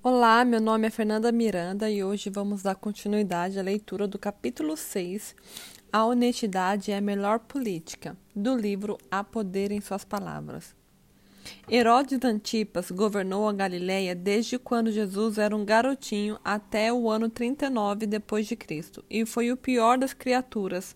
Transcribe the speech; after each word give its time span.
Olá, 0.00 0.44
meu 0.44 0.60
nome 0.60 0.86
é 0.86 0.90
Fernanda 0.90 1.32
Miranda 1.32 1.90
e 1.90 2.04
hoje 2.04 2.30
vamos 2.30 2.62
dar 2.62 2.76
continuidade 2.76 3.58
à 3.58 3.62
leitura 3.62 4.06
do 4.06 4.16
capítulo 4.16 4.76
6, 4.76 5.34
A 5.92 6.04
Honestidade 6.04 6.92
é 6.92 6.98
a 6.98 7.00
Melhor 7.00 7.40
Política, 7.40 8.16
do 8.34 8.56
livro 8.56 8.96
A 9.10 9.24
Poder 9.24 9.72
em 9.72 9.80
Suas 9.80 10.04
Palavras. 10.04 10.72
Herodes 11.68 12.20
Antipas 12.22 12.92
governou 12.92 13.48
a 13.48 13.52
Galiléia 13.52 14.14
desde 14.14 14.56
quando 14.56 14.92
Jesus 14.92 15.36
era 15.36 15.54
um 15.54 15.64
garotinho 15.64 16.38
até 16.44 16.92
o 16.92 17.10
ano 17.10 17.28
39 17.28 18.06
depois 18.06 18.46
de 18.46 18.54
Cristo, 18.54 19.04
e 19.10 19.26
foi 19.26 19.50
o 19.50 19.56
pior 19.56 19.98
das 19.98 20.14
criaturas 20.14 20.94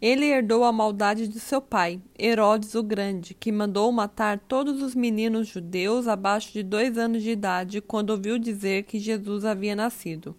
ele 0.00 0.26
herdou 0.26 0.64
a 0.64 0.72
maldade 0.72 1.28
de 1.28 1.38
seu 1.38 1.60
pai, 1.60 2.00
Herodes 2.18 2.74
o 2.74 2.82
Grande, 2.82 3.34
que 3.34 3.52
mandou 3.52 3.90
matar 3.92 4.38
todos 4.38 4.82
os 4.82 4.94
meninos 4.94 5.48
judeus 5.48 6.08
abaixo 6.08 6.52
de 6.52 6.62
dois 6.62 6.96
anos 6.96 7.22
de 7.22 7.30
idade 7.30 7.80
quando 7.80 8.10
ouviu 8.10 8.38
dizer 8.38 8.84
que 8.84 8.98
Jesus 8.98 9.44
havia 9.44 9.76
nascido. 9.76 10.34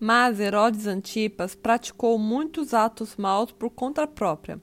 Mas 0.00 0.38
Herodes 0.38 0.86
Antipas 0.86 1.54
praticou 1.54 2.18
muitos 2.18 2.72
atos 2.72 3.16
maus 3.16 3.50
por 3.52 3.70
conta 3.70 4.06
própria. 4.06 4.60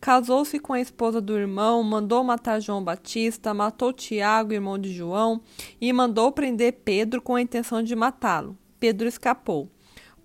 Casou-se 0.00 0.58
com 0.58 0.72
a 0.72 0.80
esposa 0.80 1.20
do 1.20 1.36
irmão, 1.36 1.82
mandou 1.82 2.22
matar 2.22 2.60
João 2.60 2.82
Batista, 2.82 3.52
matou 3.52 3.92
Tiago, 3.92 4.52
irmão 4.52 4.78
de 4.78 4.92
João, 4.92 5.40
e 5.80 5.92
mandou 5.92 6.30
prender 6.30 6.80
Pedro 6.84 7.20
com 7.20 7.34
a 7.34 7.42
intenção 7.42 7.82
de 7.82 7.96
matá-lo. 7.96 8.56
Pedro 8.78 9.08
escapou. 9.08 9.68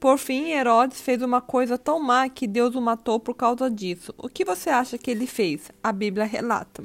Por 0.02 0.18
fim, 0.18 0.50
Herodes 0.50 1.00
fez 1.00 1.22
uma 1.22 1.40
coisa 1.40 1.78
tão 1.78 2.00
má 2.00 2.28
que 2.28 2.48
Deus 2.48 2.74
o 2.74 2.82
matou 2.82 3.20
por 3.20 3.36
causa 3.36 3.70
disso. 3.70 4.12
O 4.18 4.28
que 4.28 4.44
você 4.44 4.72
acha 4.72 4.98
que 4.98 5.12
ele 5.12 5.28
fez? 5.28 5.72
A 5.84 5.92
Bíblia 5.92 6.26
relata. 6.26 6.84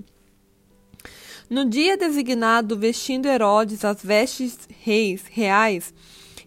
No 1.48 1.64
dia 1.64 1.96
designado, 1.96 2.78
vestindo 2.78 3.24
Herodes 3.24 3.86
as 3.86 4.02
vestes 4.04 4.68
reis 4.82 5.24
reais, 5.30 5.94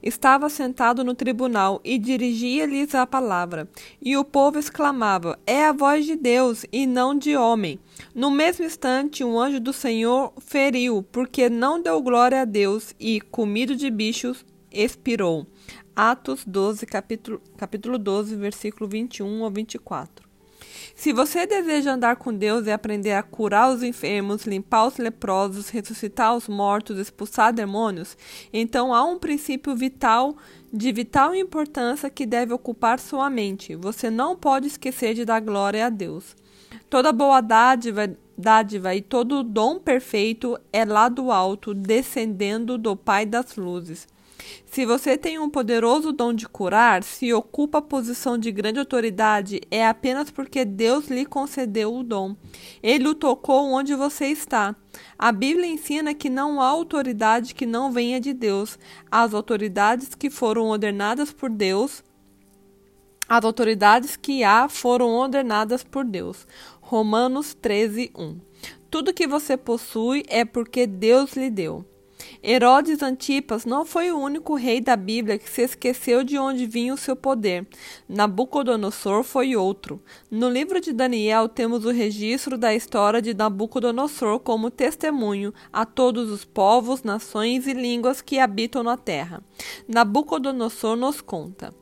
estava 0.04 0.48
sentado 0.48 1.04
no 1.04 1.16
tribunal 1.16 1.82
e 1.84 1.98
dirigia-lhes 1.98 2.94
a 2.94 3.08
palavra. 3.08 3.68
E 4.00 4.16
o 4.16 4.24
povo 4.24 4.60
exclamava: 4.60 5.40
É 5.48 5.66
a 5.66 5.74
voz 5.74 6.06
de 6.06 6.16
Deus 6.16 6.68
e 6.72 6.86
não 6.86 7.18
de 7.18 7.36
homem. 7.36 7.80
No 8.14 8.30
mesmo 8.30 8.64
instante, 8.64 9.24
um 9.24 9.40
anjo 9.40 9.60
do 9.60 9.74
Senhor 9.74 10.32
feriu, 10.38 11.04
porque 11.12 11.50
não 11.50 11.82
deu 11.82 12.00
glória 12.00 12.42
a 12.44 12.46
Deus 12.46 12.94
e, 13.00 13.20
comido 13.20 13.76
de 13.76 13.90
bichos, 13.90 14.46
expirou. 14.72 15.48
Atos 15.96 16.44
12, 16.46 16.86
capítulo, 16.86 17.42
capítulo 17.58 17.98
12, 17.98 18.36
versículo 18.36 18.90
21 18.90 19.44
ao 19.44 19.52
24. 19.52 20.30
Se 20.96 21.14
você 21.14 21.46
deseja 21.46 21.94
andar 21.94 22.18
com 22.18 22.34
Deus 22.34 22.68
e 22.68 22.72
aprender 22.72 23.14
a 23.14 23.24
curar 23.24 23.72
os 23.72 23.84
enfermos, 23.84 24.46
limpar 24.46 24.88
os 24.88 24.98
leprosos, 24.98 25.70
ressuscitar 25.70 26.36
os 26.36 26.48
mortos, 26.48 26.98
expulsar 26.98 27.54
demônios, 27.54 28.18
então 28.52 28.94
há 28.94 29.04
um 29.04 29.18
princípio 29.18 29.76
vital 29.76 30.36
de 30.72 30.92
vital 30.92 31.34
importância 31.34 32.10
que 32.10 32.26
deve 32.26 32.54
ocupar 32.54 33.00
sua 33.00 33.30
mente. 33.30 33.76
Você 33.76 34.10
não 34.10 34.36
pode 34.36 34.68
esquecer 34.68 35.14
de 35.14 35.26
dar 35.26 35.40
glória 35.40 35.86
a 35.86 35.90
Deus. 35.90 36.36
Toda 36.90 37.12
boa 37.12 37.42
dádiva, 37.42 38.14
dádiva 38.38 38.94
e 38.94 39.02
todo 39.02 39.44
dom 39.44 39.80
perfeito 39.80 40.60
é 40.72 40.86
lá 40.86 41.10
do 41.10 41.32
alto, 41.32 41.74
descendendo 41.74 42.78
do 42.78 42.96
Pai 42.96 43.26
das 43.26 43.56
luzes. 43.56 44.08
Se 44.66 44.86
você 44.86 45.18
tem 45.18 45.40
um 45.40 45.50
poderoso 45.50 46.12
dom 46.12 46.34
de 46.34 46.48
curar, 46.48 47.04
se 47.04 47.34
ocupa 47.34 47.80
a 47.80 47.82
posição 47.82 48.38
de 48.38 48.52
grande 48.52 48.80
autoridade, 48.80 49.62
é 49.70 49.86
apenas 49.86 50.30
porque 50.30 50.64
Deus 50.64 51.08
lhe 51.08 51.26
concedeu 51.26 51.94
o 51.94 52.04
dom. 52.04 52.36
Ele 52.82 53.08
o 53.08 53.16
tocou 53.16 53.72
onde 53.72 53.96
você 53.96 54.28
está. 54.28 54.76
A 55.18 55.32
Bíblia 55.32 55.68
ensina 55.68 56.14
que 56.14 56.30
não 56.30 56.62
há 56.62 56.68
autoridade 56.68 57.56
que 57.56 57.66
não 57.66 57.92
venha 57.92 58.20
de 58.20 58.34
Deus. 58.34 58.78
As 59.12 59.34
autoridades 59.34 60.16
que 60.16 60.30
foram 60.30 60.68
ordenadas 60.68 61.34
por 61.34 61.50
Deus, 61.50 62.04
as 63.28 63.46
autoridades 63.46 64.16
que 64.16 64.44
há 64.44 64.68
foram 64.68 65.10
ordenadas 65.10 65.84
por 65.84 66.04
Deus. 66.04 66.48
Romanos 66.82 67.54
13, 67.54 68.12
1. 68.18 68.40
Tudo 68.90 69.14
que 69.14 69.28
você 69.28 69.56
possui 69.56 70.24
é 70.28 70.44
porque 70.44 70.88
Deus 70.88 71.34
lhe 71.34 71.52
deu. 71.52 71.86
Herodes 72.42 73.04
Antipas 73.04 73.66
não 73.66 73.86
foi 73.86 74.12
o 74.12 74.18
único 74.18 74.56
rei 74.56 74.80
da 74.80 74.96
Bíblia 74.96 75.38
que 75.38 75.50
se 75.50 75.62
esqueceu 75.64 76.24
de 76.24 76.38
onde 76.38 76.66
vinha 76.66 76.94
o 76.94 76.98
seu 76.98 77.16
poder. 77.16 77.68
Nabucodonosor 78.08 79.24
foi 79.24 79.56
outro. 79.56 80.02
No 80.32 80.50
livro 80.50 80.80
de 80.80 80.94
Daniel 80.94 81.50
temos 81.50 81.84
o 81.84 81.92
registro 81.92 82.58
da 82.58 82.74
história 82.74 83.22
de 83.22 83.34
Nabucodonosor 83.34 84.40
como 84.40 84.72
testemunho 84.72 85.54
a 85.72 85.86
todos 85.86 86.32
os 86.32 86.46
povos, 86.46 87.04
nações 87.04 87.68
e 87.68 87.74
línguas 87.74 88.22
que 88.22 88.40
habitam 88.40 88.84
na 88.84 88.96
terra. 88.96 89.44
Nabucodonosor 89.88 90.96
nos 90.96 91.20
conta. 91.20 91.74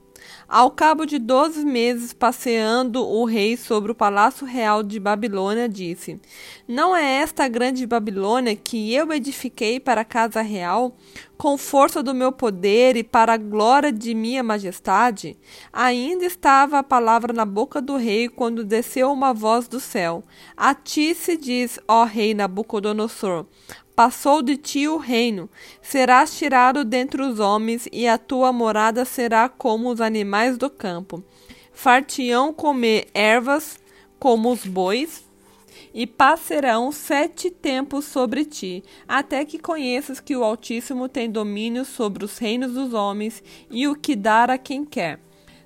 Ao 0.49 0.71
cabo 0.71 1.05
de 1.05 1.19
doze 1.19 1.65
meses 1.65 2.13
passeando 2.13 3.05
o 3.05 3.25
rei 3.25 3.57
sobre 3.57 3.91
o 3.91 3.95
palácio 3.95 4.47
real 4.47 4.81
de 4.81 4.97
Babilônia, 4.97 5.67
disse: 5.67 6.21
Não 6.65 6.95
é 6.95 7.15
esta 7.15 7.43
a 7.43 7.47
grande 7.49 7.85
Babilônia 7.85 8.55
que 8.55 8.93
eu 8.93 9.11
edifiquei 9.11 9.77
para 9.77 10.01
a 10.01 10.05
casa 10.05 10.41
real, 10.41 10.95
com 11.37 11.57
força 11.57 12.01
do 12.01 12.15
meu 12.15 12.31
poder 12.31 12.95
e 12.95 13.03
para 13.03 13.33
a 13.33 13.37
glória 13.37 13.91
de 13.91 14.15
minha 14.15 14.41
majestade? 14.41 15.35
Ainda 15.73 16.23
estava 16.23 16.79
a 16.79 16.83
palavra 16.83 17.33
na 17.33 17.45
boca 17.45 17.81
do 17.81 17.97
rei 17.97 18.29
quando 18.29 18.63
desceu 18.63 19.11
uma 19.11 19.33
voz 19.33 19.67
do 19.67 19.81
céu: 19.81 20.23
A 20.55 20.73
ti 20.73 21.13
se 21.13 21.35
diz, 21.35 21.77
ó 21.85 22.05
rei 22.05 22.33
Nabucodonosor, 22.33 23.45
Passou 23.97 24.43
de 24.43 24.57
ti 24.57 24.87
o 24.87 24.97
reino, 24.97 25.49
serás 25.81 26.37
tirado 26.37 26.85
dentre 26.85 27.19
os 27.19 27.39
homens, 27.39 27.89
e 27.91 28.07
a 28.07 28.15
tua 28.15 28.53
morada 28.53 29.03
será 29.03 29.49
como 29.49 29.89
os 29.89 29.99
animais 29.99 30.55
do 30.55 30.69
campo. 30.69 31.23
Fartião 31.73 32.53
comer 32.53 33.07
ervas 33.11 33.79
como 34.19 34.51
os 34.51 34.63
bois, 34.67 35.25
e 35.95 36.05
passarão 36.05 36.91
sete 36.91 37.49
tempos 37.49 38.05
sobre 38.05 38.45
ti, 38.45 38.83
até 39.07 39.43
que 39.43 39.57
conheças 39.57 40.19
que 40.19 40.35
o 40.35 40.43
Altíssimo 40.43 41.09
tem 41.09 41.27
domínio 41.27 41.83
sobre 41.83 42.23
os 42.23 42.37
reinos 42.37 42.73
dos 42.73 42.93
homens 42.93 43.41
e 43.67 43.87
o 43.87 43.95
que 43.95 44.15
dar 44.15 44.51
a 44.51 44.59
quem 44.59 44.85
quer. 44.85 45.19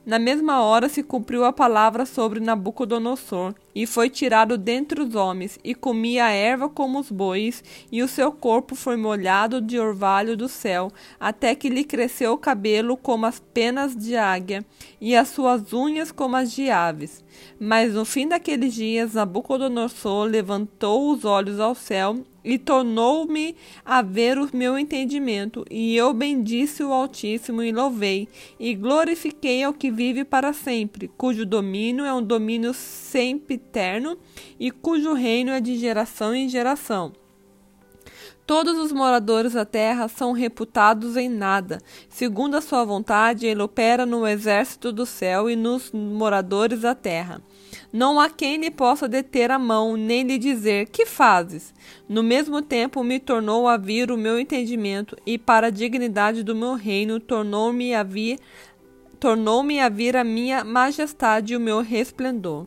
Na 0.05 0.17
mesma 0.17 0.63
hora 0.63 0.87
se 0.87 1.03
cumpriu 1.03 1.43
a 1.43 1.51
palavra 1.51 2.05
sobre 2.05 2.39
Nabucodonosor, 2.39 3.53
e 3.73 3.85
foi 3.85 4.09
tirado 4.09 4.57
dentre 4.57 5.01
os 5.01 5.15
homens, 5.15 5.59
e 5.63 5.73
comia 5.73 6.29
erva 6.29 6.69
como 6.69 6.99
os 6.99 7.11
bois, 7.11 7.63
e 7.91 8.01
o 8.01 8.07
seu 8.07 8.31
corpo 8.31 8.75
foi 8.75 8.97
molhado 8.97 9.61
de 9.61 9.79
orvalho 9.79 10.35
do 10.35 10.47
céu, 10.47 10.91
até 11.19 11.55
que 11.55 11.69
lhe 11.69 11.83
cresceu 11.83 12.33
o 12.33 12.37
cabelo 12.37 12.97
como 12.97 13.25
as 13.25 13.39
penas 13.39 13.95
de 13.95 14.15
águia, 14.15 14.65
e 14.99 15.15
as 15.15 15.29
suas 15.29 15.73
unhas 15.73 16.11
como 16.11 16.35
as 16.35 16.51
de 16.51 16.69
aves. 16.69 17.23
Mas 17.59 17.93
no 17.93 18.05
fim 18.05 18.27
daqueles 18.27 18.73
dias, 18.73 19.13
Nabucodonosor 19.13 20.25
levantou 20.25 21.11
os 21.11 21.25
olhos 21.25 21.59
ao 21.59 21.75
céu 21.75 22.23
e 22.43 22.57
tornou-me 22.57 23.55
a 23.85 24.01
ver 24.01 24.37
o 24.37 24.49
meu 24.53 24.77
entendimento, 24.77 25.63
e 25.69 25.95
eu 25.95 26.13
bendisse 26.13 26.83
o 26.83 26.91
Altíssimo 26.91 27.61
e 27.61 27.71
louvei, 27.71 28.27
e 28.59 28.73
glorifiquei 28.73 29.63
ao 29.63 29.73
que 29.73 29.91
vive 29.91 30.23
para 30.23 30.53
sempre, 30.53 31.07
cujo 31.17 31.45
domínio 31.45 32.03
é 32.03 32.13
um 32.13 32.23
domínio 32.23 32.73
sempiterno 33.61 34.17
e 34.59 34.71
cujo 34.71 35.13
reino 35.13 35.51
é 35.51 35.61
de 35.61 35.77
geração 35.77 36.33
em 36.33 36.49
geração. 36.49 37.13
Todos 38.45 38.77
os 38.77 38.91
moradores 38.91 39.53
da 39.53 39.63
terra 39.63 40.09
são 40.09 40.33
reputados 40.33 41.15
em 41.15 41.29
nada. 41.29 41.79
Segundo 42.09 42.55
a 42.55 42.61
sua 42.61 42.83
vontade, 42.83 43.45
ele 43.45 43.61
opera 43.61 44.05
no 44.05 44.27
exército 44.27 44.91
do 44.91 45.05
céu 45.05 45.49
e 45.49 45.55
nos 45.55 45.91
moradores 45.91 46.81
da 46.81 46.93
terra. 46.93 47.41
Não 47.93 48.19
há 48.19 48.29
quem 48.29 48.57
lhe 48.57 48.69
possa 48.69 49.07
deter 49.07 49.51
a 49.51 49.59
mão, 49.59 49.95
nem 49.95 50.23
lhe 50.23 50.37
dizer: 50.37 50.87
Que 50.87 51.05
fazes? 51.05 51.73
No 52.09 52.21
mesmo 52.21 52.61
tempo 52.61 53.03
me 53.03 53.19
tornou 53.19 53.69
a 53.69 53.77
vir 53.77 54.11
o 54.11 54.17
meu 54.17 54.37
entendimento, 54.37 55.15
e 55.25 55.37
para 55.37 55.67
a 55.67 55.71
dignidade 55.71 56.43
do 56.43 56.55
meu 56.55 56.73
reino 56.73 57.19
tornou-me 57.19 57.93
a 57.93 58.03
vir 58.03 58.37
tornou-me 59.17 59.79
a 59.79 59.87
vir 59.87 60.17
a 60.17 60.23
minha 60.23 60.63
majestade 60.63 61.53
e 61.53 61.55
o 61.55 61.59
meu 61.59 61.79
resplendor. 61.81 62.65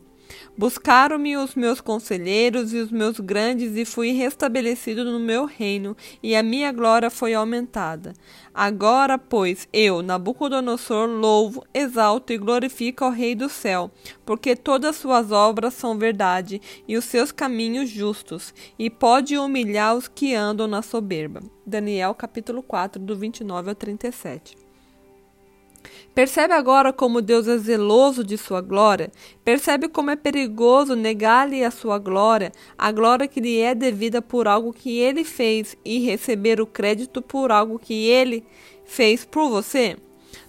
Buscaram-me 0.57 1.37
os 1.37 1.55
meus 1.55 1.81
conselheiros 1.81 2.73
e 2.73 2.77
os 2.77 2.91
meus 2.91 3.19
grandes, 3.19 3.75
e 3.75 3.85
fui 3.85 4.11
restabelecido 4.11 5.03
no 5.03 5.19
meu 5.19 5.45
reino, 5.45 5.95
e 6.21 6.35
a 6.35 6.43
minha 6.43 6.71
glória 6.71 7.09
foi 7.09 7.33
aumentada. 7.33 8.13
Agora, 8.53 9.17
pois, 9.17 9.67
eu, 9.71 10.01
Nabucodonosor, 10.01 11.07
louvo, 11.07 11.63
exalto 11.73 12.31
e 12.31 12.37
glorifico 12.37 13.03
ao 13.03 13.11
Rei 13.11 13.35
do 13.35 13.49
céu, 13.49 13.91
porque 14.25 14.55
todas 14.55 14.95
suas 14.95 15.31
obras 15.31 15.73
são 15.73 15.97
verdade, 15.97 16.61
e 16.87 16.97
os 16.97 17.05
seus 17.05 17.31
caminhos 17.31 17.89
justos, 17.89 18.53
e 18.79 18.89
pode 18.89 19.37
humilhar 19.37 19.95
os 19.95 20.07
que 20.07 20.33
andam 20.33 20.67
na 20.67 20.81
soberba. 20.81 21.41
Daniel 21.65 22.13
capítulo 22.13 22.63
4, 22.63 23.01
do 23.01 23.15
29 23.15 23.69
ao 23.69 23.75
37. 23.75 24.64
Percebe 26.15 26.53
agora 26.53 26.93
como 26.93 27.21
Deus 27.21 27.45
é 27.45 27.57
zeloso 27.57 28.23
de 28.23 28.37
sua 28.37 28.61
glória? 28.61 29.11
Percebe 29.43 29.89
como 29.89 30.11
é 30.11 30.15
perigoso 30.15 30.95
negar-lhe 30.95 31.61
a 31.61 31.69
sua 31.69 31.99
glória, 31.99 32.53
a 32.77 32.89
glória 32.89 33.27
que 33.27 33.41
lhe 33.41 33.59
é 33.59 33.75
devida 33.75 34.21
por 34.21 34.47
algo 34.47 34.71
que 34.71 34.97
ele 34.97 35.25
fez 35.25 35.75
e 35.83 35.99
receber 35.99 36.61
o 36.61 36.65
crédito 36.65 37.21
por 37.21 37.51
algo 37.51 37.77
que 37.77 38.07
ele 38.07 38.45
fez 38.85 39.25
por 39.25 39.49
você? 39.49 39.97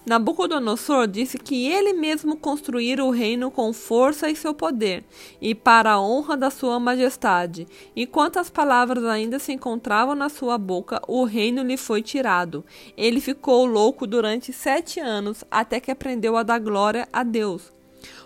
Nabucodonosor 0.05 1.07
disse 1.07 1.37
que 1.37 1.67
ele 1.67 1.93
mesmo 1.93 2.37
construíra 2.37 3.03
o 3.03 3.11
reino 3.11 3.51
com 3.51 3.73
força 3.73 4.29
e 4.29 4.35
seu 4.35 4.53
poder, 4.53 5.03
e 5.41 5.53
para 5.53 5.91
a 5.91 6.01
honra 6.01 6.37
da 6.37 6.49
sua 6.49 6.79
majestade. 6.79 7.67
E 7.95 8.05
quantas 8.05 8.49
palavras 8.49 9.03
ainda 9.05 9.39
se 9.39 9.51
encontravam 9.51 10.15
na 10.15 10.29
sua 10.29 10.57
boca, 10.57 11.01
o 11.07 11.23
reino 11.23 11.63
lhe 11.63 11.77
foi 11.77 12.01
tirado. 12.01 12.63
Ele 12.95 13.19
ficou 13.19 13.65
louco 13.65 14.07
durante 14.07 14.53
sete 14.53 14.99
anos, 14.99 15.43
até 15.51 15.79
que 15.79 15.91
aprendeu 15.91 16.37
a 16.37 16.43
dar 16.43 16.59
glória 16.59 17.07
a 17.11 17.23
Deus. 17.23 17.71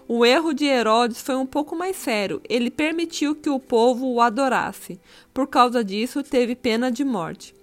O 0.07 0.25
erro 0.25 0.53
de 0.53 0.65
Herodes 0.65 1.21
foi 1.21 1.35
um 1.35 1.45
pouco 1.45 1.75
mais 1.75 1.95
sério. 1.95 2.41
Ele 2.49 2.69
permitiu 2.69 3.33
que 3.33 3.49
o 3.49 3.59
povo 3.59 4.07
o 4.07 4.19
adorasse. 4.19 4.99
Por 5.33 5.47
causa 5.47 5.83
disso, 5.83 6.21
teve 6.21 6.53
pena 6.53 6.91
de 6.91 7.03
morte. 7.03 7.60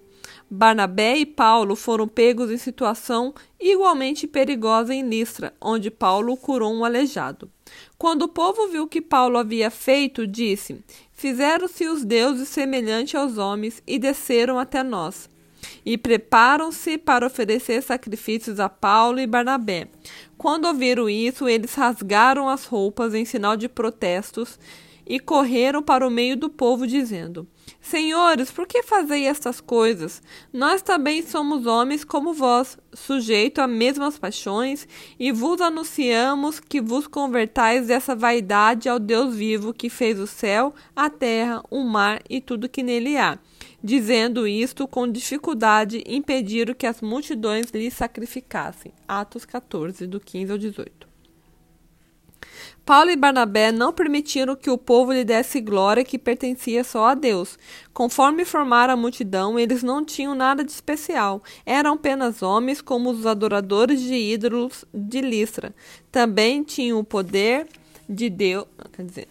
Barnabé 0.51 1.17
e 1.17 1.25
Paulo 1.27 1.75
foram 1.75 2.07
pegos 2.07 2.49
em 2.49 2.57
situação 2.57 3.35
igualmente 3.59 4.25
perigosa 4.25 4.95
em 4.95 5.07
Listra, 5.07 5.53
onde 5.61 5.91
Paulo 5.91 6.35
curou 6.35 6.73
um 6.73 6.83
aleijado. 6.83 7.51
Quando 7.99 8.23
o 8.23 8.27
povo 8.27 8.67
viu 8.67 8.83
o 8.83 8.87
que 8.87 8.99
Paulo 8.99 9.37
havia 9.37 9.69
feito, 9.69 10.25
disse: 10.25 10.83
Fizeram-se 11.13 11.85
os 11.87 12.03
deuses 12.03 12.49
semelhantes 12.49 13.13
aos 13.13 13.37
homens 13.37 13.83
e 13.85 13.99
desceram 13.99 14.57
até 14.57 14.81
nós. 14.81 15.29
E 15.85 15.97
preparam-se 15.97 16.97
para 16.97 17.27
oferecer 17.27 17.83
sacrifícios 17.83 18.59
a 18.59 18.69
Paulo 18.69 19.19
e 19.19 19.27
Barnabé. 19.27 19.87
Quando 20.37 20.65
ouviram 20.65 21.09
isso, 21.09 21.47
eles 21.47 21.75
rasgaram 21.75 22.49
as 22.49 22.65
roupas 22.65 23.13
em 23.13 23.25
sinal 23.25 23.55
de 23.55 23.69
protestos 23.69 24.57
e 25.09 25.19
correram 25.19 25.81
para 25.81 26.07
o 26.07 26.11
meio 26.11 26.37
do 26.37 26.49
povo, 26.49 26.85
dizendo: 26.85 27.47
Senhores, 27.81 28.51
por 28.51 28.67
que 28.67 28.83
fazei 28.83 29.25
estas 29.25 29.59
coisas? 29.59 30.21
Nós 30.53 30.83
também 30.83 31.23
somos 31.23 31.65
homens 31.65 32.03
como 32.03 32.31
vós, 32.31 32.77
sujeitos 32.93 33.63
a 33.63 33.67
mesmas 33.67 34.19
paixões, 34.19 34.87
e 35.19 35.31
vos 35.31 35.59
anunciamos 35.59 36.59
que 36.59 36.79
vos 36.79 37.07
convertais 37.07 37.87
dessa 37.87 38.15
vaidade 38.15 38.87
ao 38.87 38.99
Deus 38.99 39.35
vivo 39.35 39.73
que 39.73 39.89
fez 39.89 40.19
o 40.19 40.27
céu, 40.27 40.73
a 40.95 41.09
terra, 41.09 41.63
o 41.71 41.83
mar 41.83 42.21
e 42.29 42.39
tudo 42.39 42.69
que 42.69 42.83
nele 42.83 43.17
há. 43.17 43.39
Dizendo 43.83 44.45
isto, 44.45 44.87
com 44.87 45.09
dificuldade 45.09 46.03
impediram 46.05 46.75
que 46.75 46.85
as 46.85 47.01
multidões 47.01 47.71
lhe 47.71 47.89
sacrificassem. 47.89 48.93
Atos 49.07 49.45
14, 49.45 50.05
do 50.05 50.19
15 50.19 50.51
ao 50.51 50.57
18. 50.57 51.08
Paulo 52.89 53.11
e 53.11 53.15
Barnabé 53.15 53.71
não 53.71 53.93
permitiram 53.93 54.55
que 54.55 54.67
o 54.67 54.75
povo 54.75 55.13
lhe 55.13 55.23
desse 55.23 55.61
glória 55.61 56.03
que 56.03 56.17
pertencia 56.17 56.83
só 56.83 57.09
a 57.09 57.13
Deus. 57.13 57.55
Conforme 57.93 58.43
formaram 58.43 58.95
a 58.95 58.97
multidão, 58.97 59.59
eles 59.59 59.83
não 59.83 60.03
tinham 60.03 60.33
nada 60.33 60.63
de 60.63 60.71
especial. 60.71 61.43
Eram 61.63 61.93
apenas 61.93 62.41
homens 62.41 62.81
como 62.81 63.11
os 63.11 63.27
adoradores 63.27 64.01
de 64.01 64.15
ídolos 64.15 64.85
de 64.91 65.21
Listra. 65.21 65.71
Também 66.11 66.63
tinham 66.63 66.97
o 66.97 67.03
poder 67.03 67.67
de 68.09 68.27
Deus. 68.27 68.65
Quer 68.91 69.05
dizer, 69.05 69.27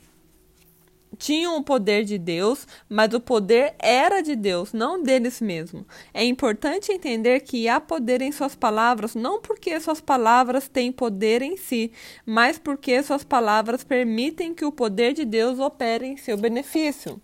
tinham 1.19 1.57
o 1.57 1.63
poder 1.63 2.05
de 2.05 2.17
Deus, 2.17 2.67
mas 2.89 3.13
o 3.13 3.21
poder 3.21 3.75
era 3.79 4.21
de 4.21 4.37
Deus, 4.37 4.73
não 4.73 5.03
deles 5.03 5.41
mesmos. 5.41 5.85
É 6.15 6.25
importante 6.25 6.93
entender 6.93 7.41
que 7.41 7.69
há 7.69 7.81
poder 7.81 8.23
em 8.23 8.33
suas 8.33 8.55
palavras, 8.55 9.15
não 9.15 9.41
porque 9.41 9.79
suas 9.81 10.01
palavras 10.01 10.69
têm 10.69 10.93
poder 10.93 11.43
em 11.43 11.57
si, 11.57 11.93
mas 12.25 12.59
porque 12.59 13.03
suas 13.03 13.25
palavras 13.25 13.85
permitem 13.85 14.55
que 14.55 14.65
o 14.65 14.73
poder 14.73 15.13
de 15.13 15.25
Deus 15.25 15.59
opere 15.59 16.07
em 16.07 16.17
seu 16.17 16.37
benefício. 16.37 17.21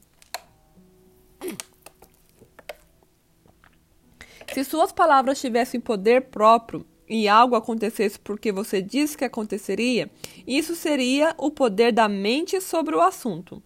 Se 4.52 4.64
suas 4.64 4.93
palavras 4.93 5.41
tivessem 5.41 5.81
poder 5.81 6.23
próprio, 6.23 6.87
e 7.08 7.29
algo 7.29 7.55
acontecesse 7.55 8.19
porque 8.19 8.50
você 8.50 8.81
disse 8.81 9.17
que 9.17 9.25
aconteceria, 9.25 10.11
isso 10.46 10.75
seria 10.75 11.35
o 11.38 11.50
poder 11.50 11.93
da 11.93 12.08
mente 12.08 12.61
sobre 12.61 12.96
o 12.96 13.00
assunto. 13.00 13.62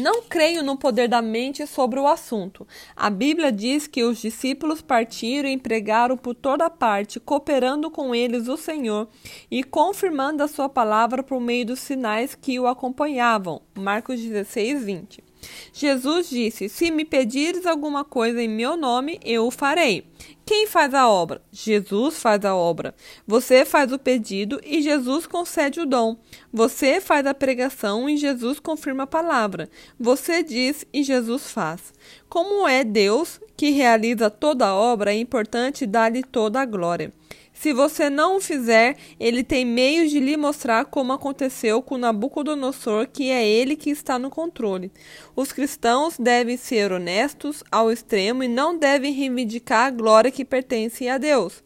Não 0.00 0.22
creio 0.22 0.62
no 0.62 0.76
poder 0.76 1.08
da 1.08 1.20
mente 1.20 1.66
sobre 1.66 1.98
o 1.98 2.06
assunto. 2.06 2.66
A 2.94 3.10
Bíblia 3.10 3.50
diz 3.50 3.86
que 3.86 4.04
os 4.04 4.18
discípulos 4.18 4.80
partiram 4.80 5.48
e 5.48 5.58
pregaram 5.58 6.16
por 6.16 6.34
toda 6.34 6.70
parte, 6.70 7.18
cooperando 7.18 7.90
com 7.90 8.14
eles 8.14 8.48
o 8.48 8.56
Senhor 8.56 9.08
e 9.50 9.64
confirmando 9.64 10.42
a 10.42 10.48
sua 10.48 10.68
palavra 10.68 11.22
por 11.22 11.40
meio 11.40 11.66
dos 11.66 11.80
sinais 11.80 12.34
que 12.34 12.58
o 12.60 12.66
acompanhavam. 12.66 13.60
Marcos 13.74 14.20
16, 14.20 14.84
20. 14.84 15.27
Jesus 15.72 16.30
disse: 16.30 16.68
Se 16.68 16.90
me 16.90 17.04
pedires 17.04 17.66
alguma 17.66 18.04
coisa 18.04 18.42
em 18.42 18.48
meu 18.48 18.76
nome, 18.76 19.20
eu 19.24 19.46
o 19.46 19.50
farei. 19.50 20.04
Quem 20.44 20.66
faz 20.66 20.94
a 20.94 21.06
obra? 21.06 21.42
Jesus 21.52 22.18
faz 22.18 22.42
a 22.44 22.56
obra. 22.56 22.94
Você 23.26 23.66
faz 23.66 23.92
o 23.92 23.98
pedido 23.98 24.58
e 24.64 24.80
Jesus 24.80 25.26
concede 25.26 25.78
o 25.78 25.86
dom. 25.86 26.16
Você 26.50 27.00
faz 27.02 27.26
a 27.26 27.34
pregação 27.34 28.08
e 28.08 28.16
Jesus 28.16 28.58
confirma 28.58 29.02
a 29.02 29.06
palavra. 29.06 29.68
Você 30.00 30.42
diz 30.42 30.86
e 30.90 31.02
Jesus 31.02 31.50
faz. 31.50 31.92
Como 32.30 32.66
é 32.66 32.82
Deus 32.82 33.38
que 33.56 33.70
realiza 33.70 34.30
toda 34.30 34.66
a 34.66 34.74
obra, 34.74 35.12
é 35.12 35.18
importante 35.18 35.84
dar-lhe 35.84 36.22
toda 36.22 36.60
a 36.60 36.64
glória. 36.64 37.12
Se 37.60 37.72
você 37.72 38.08
não 38.08 38.36
o 38.36 38.40
fizer, 38.40 38.96
ele 39.18 39.42
tem 39.42 39.64
meios 39.64 40.12
de 40.12 40.20
lhe 40.20 40.36
mostrar 40.36 40.84
como 40.84 41.12
aconteceu 41.12 41.82
com 41.82 41.98
Nabucodonosor, 41.98 43.08
que 43.12 43.32
é 43.32 43.44
ele 43.44 43.74
que 43.74 43.90
está 43.90 44.16
no 44.16 44.30
controle. 44.30 44.92
Os 45.34 45.50
cristãos 45.50 46.16
devem 46.16 46.56
ser 46.56 46.92
honestos 46.92 47.64
ao 47.68 47.90
extremo 47.90 48.44
e 48.44 48.48
não 48.48 48.78
devem 48.78 49.12
reivindicar 49.12 49.86
a 49.86 49.90
glória 49.90 50.30
que 50.30 50.44
pertence 50.44 51.08
a 51.08 51.18
Deus. 51.18 51.60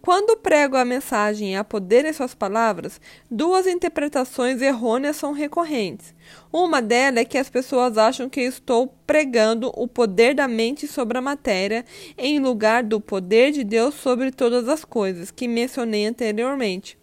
Quando 0.00 0.36
prego 0.36 0.76
a 0.76 0.84
mensagem 0.84 1.52
e 1.52 1.56
há 1.56 1.64
poder 1.64 2.04
em 2.04 2.12
suas 2.12 2.34
palavras, 2.34 3.00
duas 3.30 3.66
interpretações 3.66 4.62
errôneas 4.62 5.16
são 5.16 5.32
recorrentes. 5.32 6.14
Uma 6.52 6.80
delas 6.80 7.22
é 7.22 7.24
que 7.24 7.38
as 7.38 7.50
pessoas 7.50 7.98
acham 7.98 8.28
que 8.28 8.40
estou 8.40 8.94
pregando 9.06 9.72
o 9.74 9.86
poder 9.86 10.34
da 10.34 10.48
mente 10.48 10.86
sobre 10.86 11.18
a 11.18 11.22
matéria, 11.22 11.84
em 12.16 12.38
lugar 12.38 12.82
do 12.82 13.00
poder 13.00 13.52
de 13.52 13.64
Deus 13.64 13.94
sobre 13.94 14.30
todas 14.30 14.68
as 14.68 14.84
coisas, 14.84 15.30
que 15.30 15.48
mencionei 15.48 16.06
anteriormente. 16.06 16.98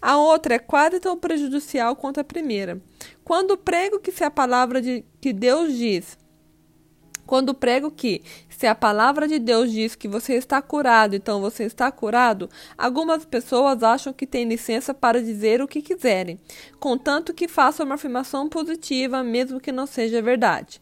A 0.00 0.18
outra 0.18 0.54
é 0.54 0.58
quase 0.58 1.00
tão 1.00 1.16
prejudicial 1.16 1.96
quanto 1.96 2.20
a 2.20 2.24
primeira. 2.24 2.80
Quando 3.24 3.56
prego 3.56 4.00
que 4.00 4.12
se 4.12 4.24
a 4.24 4.30
palavra 4.30 4.82
de 4.82 5.04
que 5.20 5.32
Deus 5.32 5.72
diz 5.74 6.18
quando 7.26 7.54
prego 7.54 7.90
que, 7.90 8.22
se 8.48 8.66
a 8.66 8.74
palavra 8.74 9.26
de 9.26 9.38
Deus 9.38 9.70
diz 9.72 9.94
que 9.94 10.08
você 10.08 10.34
está 10.34 10.60
curado, 10.60 11.16
então 11.16 11.40
você 11.40 11.64
está 11.64 11.90
curado, 11.90 12.48
algumas 12.76 13.24
pessoas 13.24 13.82
acham 13.82 14.12
que 14.12 14.26
têm 14.26 14.48
licença 14.48 14.92
para 14.92 15.22
dizer 15.22 15.60
o 15.60 15.68
que 15.68 15.82
quiserem, 15.82 16.38
contanto 16.78 17.34
que 17.34 17.48
façam 17.48 17.86
uma 17.86 17.96
afirmação 17.96 18.48
positiva, 18.48 19.22
mesmo 19.22 19.60
que 19.60 19.72
não 19.72 19.86
seja 19.86 20.22
verdade. 20.22 20.80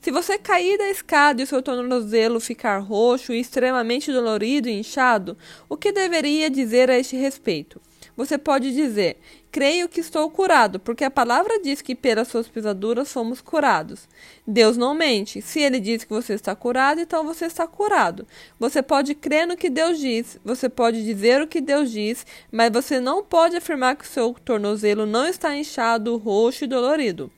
Se 0.00 0.10
você 0.10 0.38
cair 0.38 0.78
da 0.78 0.88
escada 0.88 1.40
e 1.40 1.44
o 1.44 1.46
seu 1.46 1.62
tornozelo 1.62 2.40
ficar 2.40 2.78
roxo 2.78 3.32
e 3.32 3.40
extremamente 3.40 4.12
dolorido 4.12 4.68
e 4.68 4.78
inchado, 4.78 5.36
o 5.68 5.76
que 5.76 5.92
deveria 5.92 6.50
dizer 6.50 6.90
a 6.90 6.98
este 6.98 7.16
respeito? 7.16 7.80
Você 8.18 8.36
pode 8.36 8.74
dizer: 8.74 9.16
Creio 9.52 9.88
que 9.88 10.00
estou 10.00 10.28
curado, 10.28 10.80
porque 10.80 11.04
a 11.04 11.10
palavra 11.10 11.60
diz 11.62 11.80
que 11.80 11.94
pelas 11.94 12.26
suas 12.26 12.48
pisaduras 12.48 13.12
fomos 13.12 13.40
curados. 13.40 14.08
Deus 14.44 14.76
não 14.76 14.92
mente. 14.92 15.40
Se 15.40 15.60
ele 15.60 15.78
diz 15.78 16.02
que 16.02 16.12
você 16.12 16.34
está 16.34 16.52
curado, 16.56 17.00
então 17.00 17.24
você 17.24 17.46
está 17.46 17.64
curado. 17.64 18.26
Você 18.58 18.82
pode 18.82 19.14
crer 19.14 19.46
no 19.46 19.56
que 19.56 19.70
Deus 19.70 20.00
diz, 20.00 20.36
você 20.44 20.68
pode 20.68 21.04
dizer 21.04 21.40
o 21.40 21.46
que 21.46 21.60
Deus 21.60 21.92
diz, 21.92 22.26
mas 22.50 22.72
você 22.72 22.98
não 22.98 23.22
pode 23.22 23.56
afirmar 23.56 23.94
que 23.94 24.04
o 24.04 24.08
seu 24.08 24.34
tornozelo 24.44 25.06
não 25.06 25.24
está 25.24 25.56
inchado, 25.56 26.16
roxo 26.16 26.64
e 26.64 26.66
dolorido. 26.66 27.30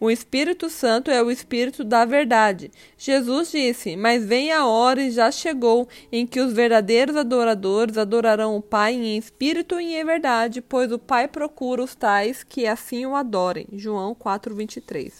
O 0.00 0.08
Espírito 0.10 0.70
Santo 0.70 1.10
é 1.10 1.20
o 1.20 1.30
Espírito 1.30 1.82
da 1.82 2.04
verdade. 2.04 2.70
Jesus 2.96 3.50
disse: 3.50 3.96
Mas 3.96 4.24
vem 4.24 4.52
a 4.52 4.64
hora 4.64 5.02
e 5.02 5.10
já 5.10 5.30
chegou 5.32 5.88
em 6.12 6.24
que 6.24 6.40
os 6.40 6.52
verdadeiros 6.52 7.16
adoradores 7.16 7.98
adorarão 7.98 8.56
o 8.56 8.62
Pai 8.62 8.94
em 8.94 9.18
espírito 9.18 9.80
e 9.80 9.96
em 9.96 10.04
verdade, 10.04 10.60
pois 10.60 10.92
o 10.92 11.00
Pai 11.00 11.26
procura 11.26 11.82
os 11.82 11.96
tais 11.96 12.44
que 12.44 12.64
assim 12.64 13.06
o 13.06 13.16
adorem. 13.16 13.66
João 13.72 14.14
4:23. 14.14 15.12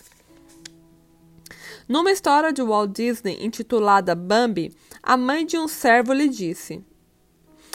Numa 1.89 2.13
história 2.13 2.53
de 2.53 2.63
Walt 2.63 2.93
Disney 2.93 3.45
intitulada 3.45 4.15
Bambi, 4.15 4.73
a 5.03 5.17
mãe 5.17 5.45
de 5.45 5.59
um 5.59 5.67
servo 5.67 6.13
lhe 6.13 6.29
disse: 6.29 6.85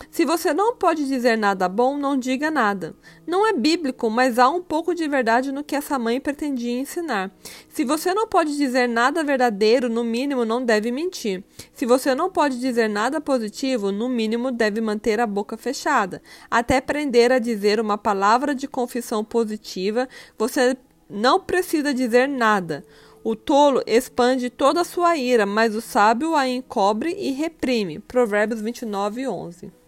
Se 0.09 0.25
você 0.25 0.53
não 0.53 0.75
pode 0.75 1.07
dizer 1.07 1.37
nada 1.37 1.67
bom, 1.67 1.97
não 1.97 2.15
diga 2.15 2.51
nada. 2.51 2.95
Não 3.25 3.47
é 3.47 3.53
bíblico, 3.53 4.09
mas 4.09 4.37
há 4.37 4.47
um 4.47 4.61
pouco 4.61 4.93
de 4.93 5.07
verdade 5.07 5.51
no 5.51 5.63
que 5.63 5.75
essa 5.75 5.97
mãe 5.97 6.19
pretendia 6.19 6.79
ensinar. 6.79 7.31
Se 7.69 7.83
você 7.83 8.13
não 8.13 8.27
pode 8.27 8.55
dizer 8.55 8.87
nada 8.87 9.23
verdadeiro, 9.23 9.89
no 9.89 10.03
mínimo 10.03 10.45
não 10.45 10.63
deve 10.63 10.91
mentir. 10.91 11.43
Se 11.73 11.85
você 11.85 12.13
não 12.13 12.29
pode 12.29 12.59
dizer 12.59 12.87
nada 12.87 13.19
positivo, 13.19 13.91
no 13.91 14.07
mínimo 14.07 14.51
deve 14.51 14.81
manter 14.81 15.19
a 15.19 15.25
boca 15.25 15.57
fechada. 15.57 16.21
Até 16.49 16.77
aprender 16.77 17.31
a 17.31 17.39
dizer 17.39 17.79
uma 17.79 17.97
palavra 17.97 18.53
de 18.53 18.67
confissão 18.67 19.23
positiva, 19.23 20.07
você 20.37 20.77
não 21.09 21.39
precisa 21.39 21.93
dizer 21.93 22.27
nada. 22.27 22.85
O 23.23 23.35
tolo 23.35 23.81
expande 23.87 24.49
toda 24.49 24.81
a 24.81 24.85
sua 24.85 25.15
ira, 25.15 25.45
mas 25.45 25.73
o 25.75 25.81
sábio 25.81 26.35
a 26.35 26.47
encobre 26.47 27.15
e 27.17 27.31
reprime. 27.31 27.99
Provérbios 27.99 28.61
29, 28.61 29.27
11. 29.27 29.82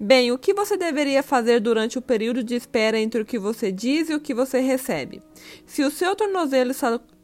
Bem, 0.00 0.30
o 0.30 0.38
que 0.38 0.54
você 0.54 0.76
deveria 0.76 1.24
fazer 1.24 1.58
durante 1.58 1.98
o 1.98 2.02
período 2.02 2.44
de 2.44 2.54
espera 2.54 3.00
entre 3.00 3.20
o 3.20 3.24
que 3.24 3.36
você 3.36 3.72
diz 3.72 4.08
e 4.08 4.14
o 4.14 4.20
que 4.20 4.32
você 4.32 4.60
recebe? 4.60 5.20
Se 5.66 5.82
o 5.82 5.90
seu 5.90 6.14
tornozelo 6.14 6.70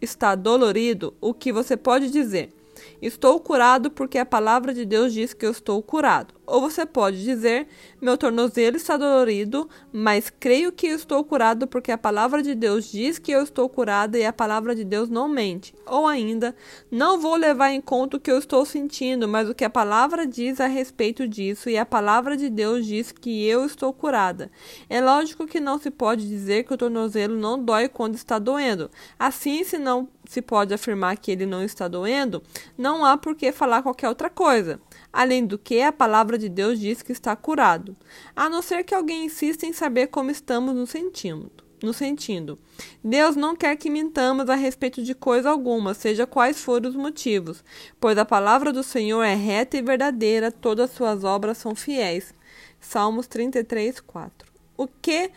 está 0.00 0.34
dolorido, 0.34 1.14
o 1.20 1.32
que 1.32 1.52
você 1.52 1.76
pode 1.76 2.10
dizer? 2.10 2.52
Estou 3.00 3.38
curado 3.38 3.92
porque 3.92 4.18
a 4.18 4.26
palavra 4.26 4.74
de 4.74 4.84
Deus 4.84 5.12
diz 5.12 5.32
que 5.32 5.46
eu 5.46 5.52
estou 5.52 5.80
curado. 5.80 6.34
Ou 6.46 6.60
você 6.60 6.84
pode 6.84 7.22
dizer: 7.22 7.66
Meu 8.00 8.18
tornozelo 8.18 8.76
está 8.76 8.96
dolorido, 8.96 9.68
mas 9.92 10.30
creio 10.30 10.72
que 10.72 10.86
estou 10.86 11.24
curado 11.24 11.66
porque 11.66 11.90
a 11.90 11.98
palavra 11.98 12.42
de 12.42 12.54
Deus 12.54 12.90
diz 12.90 13.18
que 13.18 13.32
eu 13.32 13.42
estou 13.42 13.68
curada 13.68 14.18
e 14.18 14.26
a 14.26 14.32
palavra 14.32 14.74
de 14.74 14.84
Deus 14.84 15.08
não 15.08 15.28
mente. 15.28 15.74
Ou 15.86 16.06
ainda: 16.06 16.54
Não 16.90 17.18
vou 17.18 17.36
levar 17.36 17.70
em 17.70 17.80
conta 17.80 18.16
o 18.16 18.20
que 18.20 18.30
eu 18.30 18.38
estou 18.38 18.64
sentindo, 18.64 19.26
mas 19.26 19.48
o 19.48 19.54
que 19.54 19.64
a 19.64 19.70
palavra 19.70 20.26
diz 20.26 20.60
a 20.60 20.66
respeito 20.66 21.26
disso 21.26 21.70
e 21.70 21.78
a 21.78 21.86
palavra 21.86 22.36
de 22.36 22.50
Deus 22.50 22.86
diz 22.86 23.10
que 23.10 23.46
eu 23.46 23.64
estou 23.64 23.92
curada. 23.92 24.50
É 24.88 25.00
lógico 25.00 25.46
que 25.46 25.60
não 25.60 25.78
se 25.78 25.90
pode 25.90 26.28
dizer 26.28 26.64
que 26.64 26.74
o 26.74 26.78
tornozelo 26.78 27.36
não 27.36 27.62
dói 27.62 27.88
quando 27.88 28.14
está 28.14 28.38
doendo. 28.38 28.90
Assim, 29.18 29.64
se 29.64 29.78
não 29.78 30.08
se 30.26 30.40
pode 30.40 30.72
afirmar 30.72 31.16
que 31.16 31.30
ele 31.30 31.46
não 31.46 31.62
está 31.62 31.86
doendo, 31.86 32.42
não 32.76 33.04
há 33.04 33.16
por 33.16 33.34
que 33.34 33.52
falar 33.52 33.82
qualquer 33.82 34.08
outra 34.08 34.30
coisa. 34.30 34.80
Além 35.14 35.46
do 35.46 35.56
que, 35.56 35.80
a 35.80 35.92
palavra 35.92 36.36
de 36.36 36.48
Deus 36.48 36.80
diz 36.80 37.00
que 37.00 37.12
está 37.12 37.36
curado, 37.36 37.96
a 38.34 38.50
não 38.50 38.60
ser 38.60 38.82
que 38.82 38.92
alguém 38.92 39.26
insista 39.26 39.64
em 39.64 39.72
saber 39.72 40.08
como 40.08 40.28
estamos 40.28 40.74
nos 40.74 40.90
sentindo. 40.90 41.52
No 41.80 41.92
sentindo, 41.92 42.58
Deus 43.02 43.36
não 43.36 43.54
quer 43.54 43.76
que 43.76 43.88
mintamos 43.88 44.50
a 44.50 44.56
respeito 44.56 45.04
de 45.04 45.14
coisa 45.14 45.50
alguma, 45.50 45.94
seja 45.94 46.26
quais 46.26 46.60
forem 46.60 46.90
os 46.90 46.96
motivos, 46.96 47.62
pois 48.00 48.18
a 48.18 48.24
palavra 48.24 48.72
do 48.72 48.82
Senhor 48.82 49.22
é 49.22 49.34
reta 49.34 49.76
e 49.76 49.82
verdadeira, 49.82 50.50
todas 50.50 50.90
suas 50.90 51.22
obras 51.22 51.58
são 51.58 51.76
fiéis. 51.76 52.34
Salmos 52.80 53.28
33, 53.28 54.00
4. 54.00 54.52
O 54.76 54.88
que 54.88 55.30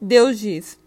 Deus 0.00 0.38
diz? 0.38 0.79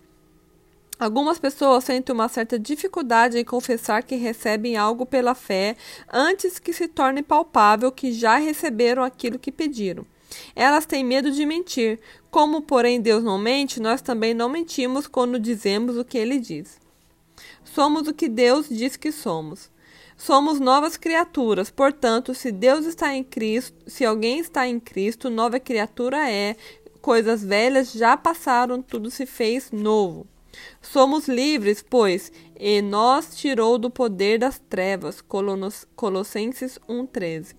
Algumas 1.00 1.40
pessoas 1.40 1.84
sentem 1.84 2.14
uma 2.14 2.30
certa 2.30 2.58
dificuldade 2.60 3.38
em 3.38 3.44
confessar 3.44 4.04
que 4.04 4.16
recebem 4.16 4.78
algo 4.78 5.06
pela 5.06 5.34
fé 5.34 5.76
antes 6.12 6.60
que 6.60 6.72
se 6.72 6.88
torne 6.88 7.24
palpável 7.24 7.92
que 7.92 8.12
já 8.12 8.38
receberam 8.38 9.04
aquilo 9.04 9.40
que 9.40 9.52
pediram. 9.52 10.06
Elas 10.56 10.86
têm 10.86 11.04
medo 11.04 11.32
de 11.32 11.46
mentir. 11.46 12.00
Como, 12.30 12.62
porém, 12.62 13.02
Deus 13.02 13.24
não 13.24 13.38
mente, 13.38 13.80
nós 13.80 14.02
também 14.02 14.34
não 14.34 14.50
mentimos 14.50 15.08
quando 15.08 15.40
dizemos 15.40 15.98
o 15.98 16.06
que 16.06 16.18
ele 16.18 16.40
diz. 16.40 16.80
Somos 17.64 18.08
o 18.08 18.14
que 18.14 18.30
Deus 18.30 18.68
diz 18.70 18.96
que 18.96 19.12
somos. 19.12 19.72
Somos 20.16 20.60
novas 20.60 20.96
criaturas, 20.96 21.72
portanto, 21.72 22.36
se 22.36 22.52
Deus 22.52 22.86
está 22.86 23.14
em 23.16 23.24
Cristo, 23.24 23.76
se 23.88 24.06
alguém 24.06 24.40
está 24.40 24.68
em 24.68 24.80
Cristo, 24.80 25.30
nova 25.30 25.60
criatura 25.60 26.30
é, 26.30 26.56
coisas 27.02 27.44
velhas 27.44 27.92
já 27.92 28.16
passaram, 28.16 28.82
tudo 28.82 29.10
se 29.10 29.26
fez 29.26 29.72
novo. 29.72 30.28
Somos 30.82 31.28
livres, 31.28 31.84
pois, 31.88 32.32
e 32.60 32.82
nós 32.82 33.36
tirou 33.36 33.78
do 33.78 33.90
poder 33.90 34.40
das 34.40 34.60
trevas. 34.60 35.22
Colossenses 35.22 36.80
1,13. 36.88 37.56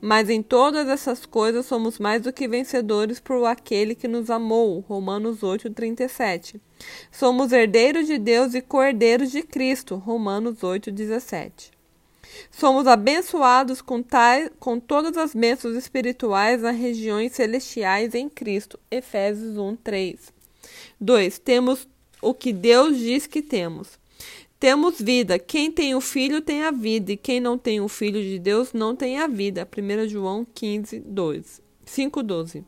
Mas 0.00 0.28
em 0.28 0.42
todas 0.42 0.88
essas 0.88 1.24
coisas 1.24 1.66
somos 1.66 1.98
mais 1.98 2.22
do 2.22 2.32
que 2.32 2.48
vencedores 2.48 3.20
por 3.20 3.44
aquele 3.46 3.94
que 3.94 4.08
nos 4.08 4.30
amou. 4.30 4.80
Romanos 4.80 5.40
8,37. 5.40 6.60
Somos 7.10 7.52
herdeiros 7.52 8.06
de 8.06 8.18
Deus 8.18 8.54
e 8.54 8.60
co-herdeiros 8.60 9.30
de 9.30 9.42
Cristo. 9.42 9.96
Romanos 9.96 10.58
8,17. 10.60 11.70
Somos 12.50 12.86
abençoados 12.86 13.82
com, 13.82 14.02
tais, 14.02 14.50
com 14.58 14.80
todas 14.80 15.16
as 15.16 15.34
bênçãos 15.34 15.76
espirituais 15.76 16.62
nas 16.62 16.76
regiões 16.76 17.32
celestiais 17.32 18.14
em 18.14 18.28
Cristo. 18.28 18.78
Efésios 18.90 19.56
1, 19.56 19.76
3. 19.76 20.32
2. 21.00 21.38
Temos 21.38 21.86
o 22.22 22.32
que 22.32 22.52
Deus 22.52 22.96
diz 22.96 23.26
que 23.26 23.42
temos. 23.42 24.00
Temos 24.58 25.00
vida. 25.00 25.40
Quem 25.40 25.72
tem 25.72 25.94
o 25.96 26.00
filho 26.00 26.40
tem 26.40 26.62
a 26.62 26.70
vida, 26.70 27.12
e 27.12 27.16
quem 27.16 27.40
não 27.40 27.58
tem 27.58 27.80
o 27.80 27.88
filho 27.88 28.22
de 28.22 28.38
Deus 28.38 28.72
não 28.72 28.94
tem 28.94 29.18
a 29.18 29.26
vida. 29.26 29.68
1 29.76 30.08
João 30.08 30.46
15, 30.54 31.00
2, 31.00 31.60
5, 31.84 32.22
12. 32.22 32.64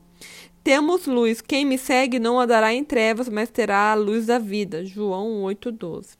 Temos 0.64 1.06
luz. 1.06 1.40
Quem 1.40 1.64
me 1.64 1.78
segue 1.78 2.18
não 2.18 2.40
andará 2.40 2.74
em 2.74 2.82
trevas, 2.82 3.28
mas 3.28 3.48
terá 3.48 3.92
a 3.92 3.94
luz 3.94 4.26
da 4.26 4.40
vida. 4.40 4.84
João 4.84 5.44
8, 5.44 5.70
12. 5.70 6.16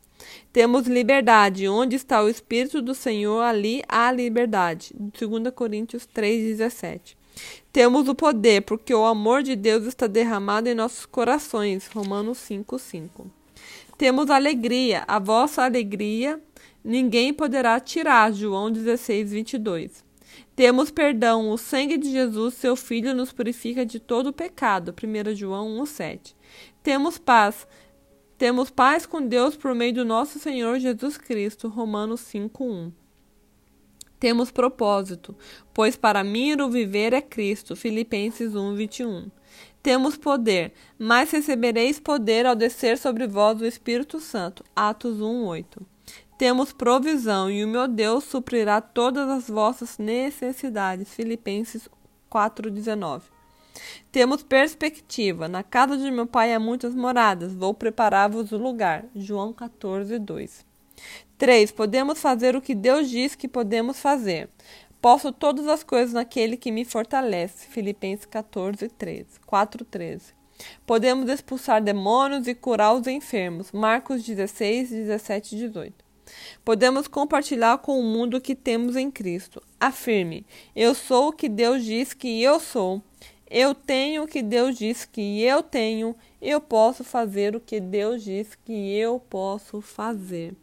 Temos 0.53 0.87
liberdade. 0.87 1.67
Onde 1.67 1.97
está 1.97 2.23
o 2.23 2.29
Espírito 2.29 2.81
do 2.81 2.95
Senhor, 2.95 3.41
ali 3.41 3.83
há 3.89 4.13
liberdade. 4.13 4.95
2 4.95 5.53
Coríntios 5.53 6.07
3, 6.07 6.57
17. 6.59 7.17
Temos 7.73 8.09
o 8.09 8.15
poder, 8.15 8.63
porque 8.63 8.95
o 8.95 9.05
amor 9.05 9.43
de 9.43 9.57
Deus 9.57 9.85
está 9.85 10.07
derramado 10.07 10.69
em 10.69 10.75
nossos 10.75 11.07
corações. 11.07 11.89
Romanos 11.89 12.39
5, 12.39 12.79
5. 12.79 13.31
Temos 13.99 14.31
alegria, 14.31 15.05
a 15.07 15.19
vossa 15.19 15.63
alegria 15.63 16.41
ninguém 16.85 17.33
poderá 17.33 17.81
tirar. 17.81 18.33
João 18.33 18.71
16, 18.71 19.33
22. 19.33 20.05
Temos 20.55 20.91
perdão, 20.91 21.51
o 21.51 21.59
sangue 21.59 21.97
de 21.97 22.11
Jesus, 22.11 22.55
seu 22.55 22.77
Filho, 22.77 23.15
nos 23.15 23.33
purifica 23.33 23.85
de 23.85 23.99
todo 23.99 24.29
o 24.29 24.33
pecado. 24.33 24.95
1 24.95 25.35
João 25.35 25.81
1, 25.81 25.87
7. 25.87 26.37
Temos 26.83 27.19
paz. 27.19 27.67
Temos 28.37 28.71
paz 28.71 29.07
com 29.07 29.27
Deus 29.27 29.57
por 29.57 29.75
meio 29.75 29.95
do 29.95 30.05
nosso 30.05 30.39
Senhor 30.39 30.79
Jesus 30.79 31.17
Cristo. 31.17 31.69
Romanos 31.69 32.21
5, 32.21 32.65
1 32.65 33.04
temos 34.25 34.51
propósito, 34.51 35.37
pois 35.75 35.97
para 35.97 36.25
mim 36.25 36.59
o 36.59 36.71
viver 36.71 37.13
é 37.13 37.21
Cristo. 37.21 37.77
Filipenses 37.77 38.55
1, 38.55 38.75
21. 38.75 39.31
Temos 39.83 40.17
poder, 40.17 40.73
mas 40.99 41.31
recebereis 41.31 42.01
poder 42.01 42.47
ao 42.47 42.57
descer 42.57 42.97
sobre 42.97 43.27
vós 43.27 43.61
o 43.61 43.67
Espírito 43.67 44.21
Santo. 44.21 44.65
Atos 44.75 45.21
1, 45.21 45.45
8. 45.45 45.87
Temos 46.39 46.73
provisão, 46.73 47.51
e 47.51 47.63
o 47.63 47.69
meu 47.69 47.87
Deus 47.87 48.25
suprirá 48.25 48.81
todas 48.81 49.29
as 49.29 49.47
vossas 49.47 49.99
necessidades. 49.99 51.13
Filipenses 51.13 51.87
4, 52.31 52.71
19. 52.71 53.27
Temos 54.11 54.43
perspectiva. 54.43 55.49
Na 55.49 55.63
casa 55.63 55.99
de 55.99 56.11
meu 56.11 56.27
pai 56.27 56.55
há 56.55 56.59
muitas 56.59 56.95
moradas. 56.95 57.55
Vou 57.55 57.75
preparar-vos 57.75 58.53
o 58.53 58.57
lugar. 58.57 59.05
João 59.15 59.53
14, 59.53 60.19
2. 60.19 60.65
3. 61.45 61.73
Podemos 61.73 62.23
fazer 62.23 62.57
o 62.57 62.63
que 62.63 62.75
Deus 62.75 63.11
diz 63.11 63.35
que 63.35 63.47
podemos 63.47 64.01
fazer. 64.01 64.49
Posso 64.99 65.31
todas 65.31 65.69
as 65.69 65.85
coisas 65.85 66.15
naquele 66.15 66.57
que 66.57 66.73
me 66.73 66.87
fortalece. 66.87 67.67
Filipenses 67.67 68.25
14, 68.25 68.89
13. 68.89 69.27
4, 69.45 69.85
13. 69.85 70.33
Podemos 70.87 71.29
expulsar 71.29 71.83
demônios 71.83 72.49
e 72.49 72.55
curar 72.55 72.95
os 72.95 73.07
enfermos. 73.07 73.73
Marcos 73.73 74.25
16, 74.25 74.89
17 74.89 75.55
e 75.55 75.59
18. 75.59 75.95
Podemos 76.65 77.07
compartilhar 77.07 77.77
com 77.77 78.01
o 78.01 78.03
mundo 78.03 78.39
o 78.39 78.41
que 78.41 78.55
temos 78.55 78.97
em 78.97 79.11
Cristo. 79.11 79.63
Afirme: 79.79 80.47
Eu 80.75 80.95
sou 80.95 81.29
o 81.29 81.33
que 81.35 81.51
Deus 81.51 81.85
diz 81.85 82.15
que 82.15 82.43
eu 82.43 82.59
sou. 82.59 83.03
Eu 83.51 83.75
tenho 83.75 84.23
o 84.23 84.27
que 84.27 84.41
Deus 84.43 84.79
diz 84.79 85.05
que 85.05 85.43
eu 85.43 85.63
tenho. 85.63 86.17
Eu 86.41 86.59
posso 86.59 87.05
fazer 87.05 87.55
o 87.55 87.61
que 87.61 87.81
Deus 87.81 88.25
diz 88.25 88.55
que 88.65 88.97
eu 88.97 89.21
posso 89.21 89.83
fazer. 89.83 90.57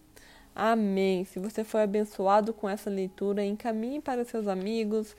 Amém. 0.56 1.24
Se 1.26 1.40
você 1.40 1.64
foi 1.64 1.84
abençoado 1.84 2.54
com 2.54 2.70
essa 2.70 2.90
leitura, 2.90 3.44
encaminhe 3.44 4.02
para 4.02 4.26
seus 4.26 4.48
amigos, 4.48 5.16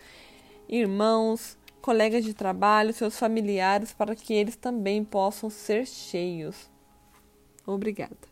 irmãos, 0.69 1.57
colegas 1.81 2.25
de 2.25 2.35
trabalho, 2.35 2.93
seus 2.93 3.19
familiares, 3.19 3.93
para 3.93 4.15
que 4.15 4.33
eles 4.35 4.57
também 4.57 5.05
possam 5.05 5.51
ser 5.51 5.87
cheios. 5.87 6.71
Obrigada. 7.67 8.32